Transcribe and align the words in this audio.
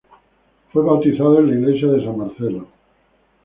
Fue 0.73 0.81
bautizado 0.81 1.37
en 1.37 1.45
la 1.51 1.55
Iglesia 1.59 1.87
de 1.89 2.03
San 2.03 2.17
Marcelo. 2.17 2.67